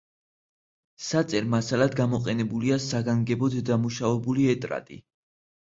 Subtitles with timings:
[1.07, 5.03] საწერ მასალად გამოყენებულია საგანგებოდ დამუშავებული ეტრატი.